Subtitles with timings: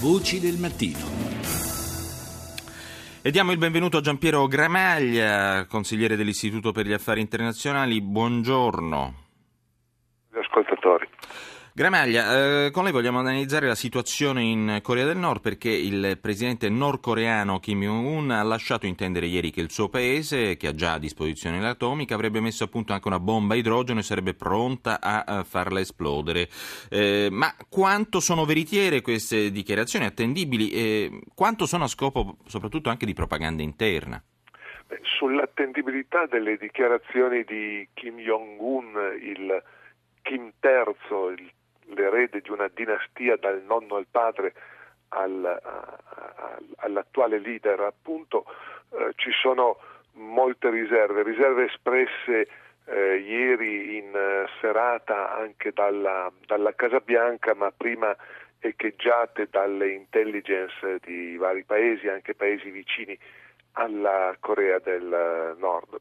[0.00, 0.98] Voci del mattino.
[3.20, 8.00] E diamo il benvenuto a Giampiero Gramaglia, consigliere dell'Istituto per gli Affari Internazionali.
[8.00, 9.14] Buongiorno.
[10.30, 11.08] Gli ascoltatori.
[11.74, 16.68] Gramaglia, eh, con lei vogliamo analizzare la situazione in Corea del Nord perché il presidente
[16.68, 20.98] nordcoreano Kim Jong-un ha lasciato intendere ieri che il suo paese, che ha già a
[20.98, 25.22] disposizione l'atomica, avrebbe messo a punto anche una bomba a idrogeno e sarebbe pronta a,
[25.24, 26.48] a farla esplodere.
[26.90, 33.06] Eh, ma quanto sono veritiere queste dichiarazioni, attendibili, e quanto sono a scopo soprattutto anche
[33.06, 34.20] di propaganda interna?
[35.02, 39.62] Sull'attendibilità delle dichiarazioni di Kim Jong-un, il
[40.22, 41.52] Kim III, il
[41.94, 44.54] l'erede di una dinastia dal nonno al padre
[45.08, 48.44] al, a, a, all'attuale leader, appunto
[48.90, 49.78] eh, ci sono
[50.12, 52.48] molte riserve, riserve espresse
[52.84, 58.14] eh, ieri in eh, serata anche dalla, dalla Casa Bianca, ma prima
[58.60, 63.16] echeggiate dalle intelligence di vari paesi, anche paesi vicini
[63.72, 65.96] alla Corea del Nord.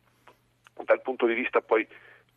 [0.84, 1.88] Dal punto di vista poi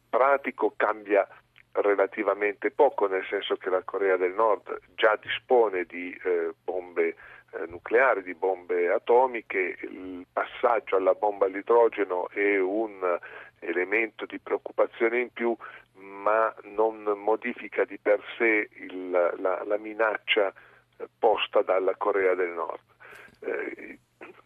[0.08, 1.26] pratico cambia
[1.72, 7.16] relativamente poco, nel senso che la Corea del Nord già dispone di eh, bombe
[7.52, 13.18] eh, nucleari, di bombe atomiche, il passaggio alla bomba all'idrogeno è un
[13.60, 15.56] elemento di preoccupazione in più,
[15.94, 20.52] ma non modifica di per sé il, la, la, minaccia
[20.96, 22.80] eh, posta dalla Corea del Nord.
[23.40, 23.98] Eh,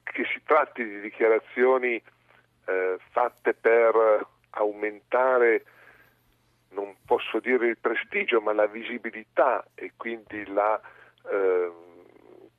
[0.03, 2.01] che si tratti di dichiarazioni
[2.67, 5.65] eh, fatte per aumentare
[7.07, 10.81] posso dire il prestigio, ma la visibilità e quindi la
[11.31, 11.71] eh,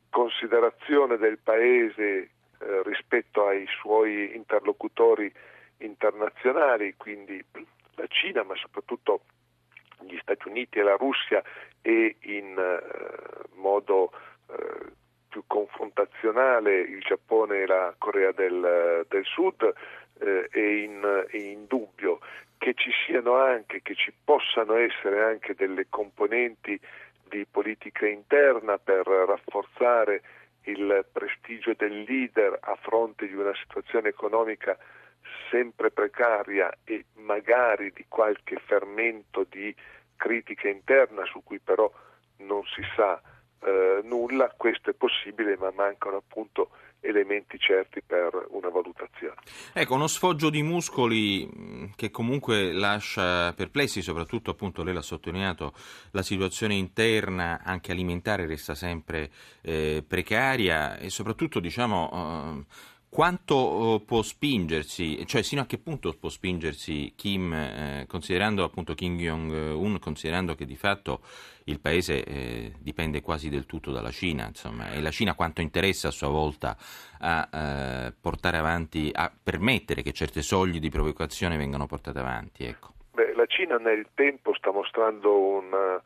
[0.09, 2.29] considerazione del Paese
[2.59, 5.31] eh, rispetto ai suoi interlocutori
[5.77, 7.43] internazionali, quindi
[7.95, 9.21] la Cina, ma soprattutto
[10.01, 11.43] gli Stati Uniti e la Russia
[11.81, 14.11] e in eh, modo
[14.49, 14.91] eh,
[15.29, 19.73] più confrontazionale il Giappone e la Corea del, del Sud
[20.19, 22.19] eh, è, in, è in dubbio
[22.57, 26.79] che ci siano anche, che ci possano essere anche delle componenti
[27.27, 30.21] di politica interna per rafforzare
[30.63, 34.77] il prestigio del leader a fronte di una situazione economica
[35.49, 39.73] sempre precaria e magari di qualche fermento di
[40.15, 41.91] critica interna su cui però
[42.37, 43.21] non si sa
[43.65, 49.35] eh, nulla, questo è possibile ma mancano appunto elementi certi per una valutazione.
[49.73, 55.73] Ecco, uno sfoggio di muscoli mm, che comunque lascia perplessi, soprattutto appunto lei l'ha sottolineato,
[56.11, 59.29] la situazione interna anche alimentare resta sempre
[59.61, 66.29] eh, precaria e soprattutto diciamo eh, quanto può spingersi, cioè sino a che punto può
[66.29, 71.21] spingersi Kim, eh, considerando appunto Kim Jong-un, considerando che di fatto
[71.65, 76.09] il paese eh, dipende quasi del tutto dalla Cina, insomma, e la Cina quanto interessa
[76.09, 76.75] a sua volta
[77.19, 82.65] a eh, portare avanti, a permettere che certe soglie di provocazione vengano portate avanti.
[82.65, 82.93] Ecco.
[83.13, 86.01] Beh, la Cina nel tempo sta mostrando una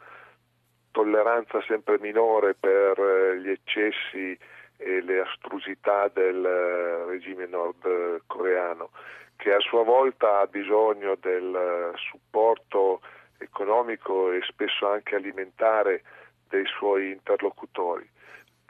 [0.91, 4.37] tolleranza sempre minore per eh, gli eccessi
[4.81, 8.91] e le astrusità del eh, regime nordcoreano,
[9.35, 13.01] che a sua volta ha bisogno del eh, supporto
[13.40, 16.03] economico e spesso anche alimentare
[16.47, 18.09] dei suoi interlocutori.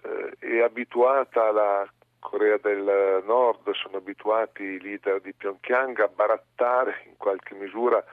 [0.02, 1.88] Eh, è abituata la
[2.20, 8.04] Corea del Nord, sono abituati i leader di Pyongyang a barattare in qualche misura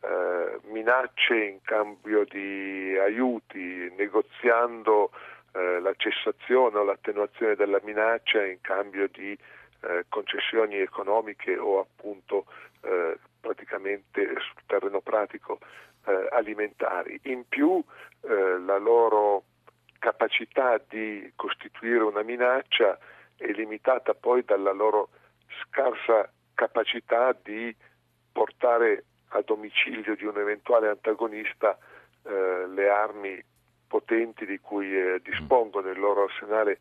[0.00, 5.10] eh, minacce in cambio di aiuti, negoziando
[5.52, 9.36] eh, la cessazione o l'attenuazione della minaccia in cambio di
[9.80, 12.46] eh, concessioni economiche o appunto
[12.82, 15.58] eh, praticamente sul terreno pratico
[16.06, 17.18] eh, alimentari.
[17.24, 17.82] In più
[18.22, 19.44] eh, la loro
[19.98, 22.98] capacità di costituire una minaccia
[23.36, 25.10] è limitata poi dalla loro
[25.62, 27.74] scarsa capacità di
[28.32, 31.76] portare a domicilio di un eventuale antagonista
[32.24, 33.42] eh, le armi
[33.92, 36.78] potenti di cui eh, dispongono il loro arsenale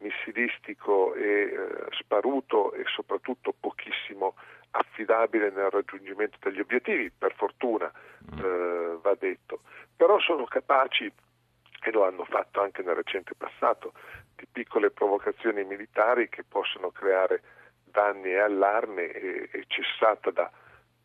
[0.00, 4.34] missilistico e eh, sparuto e soprattutto pochissimo
[4.72, 8.38] affidabile nel raggiungimento degli obiettivi, per fortuna mm.
[8.38, 9.60] eh, va detto,
[9.96, 11.10] però sono capaci,
[11.82, 13.94] e lo hanno fatto anche nel recente passato,
[14.36, 17.40] di piccole provocazioni militari che possono creare
[17.84, 20.50] danni e allarme e, e cessata da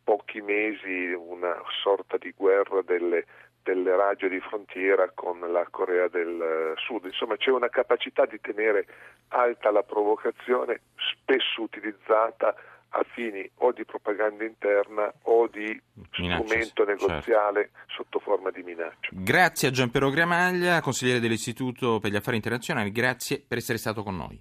[0.04, 3.24] pochi mesi una sorta di guerra delle
[3.66, 7.04] delle radio di frontiera con la Corea del eh, Sud.
[7.04, 8.86] Insomma c'è una capacità di tenere
[9.28, 12.54] alta la provocazione spesso utilizzata
[12.90, 15.78] a fini o di propaganda interna o di
[16.18, 17.92] Minaccia, strumento negoziale certo.
[17.94, 19.08] sotto forma di minaccia.
[19.10, 24.16] Grazie a Gianpiero Gramaglia, consigliere dell'Istituto per gli Affari Internazionali, grazie per essere stato con
[24.16, 24.34] noi.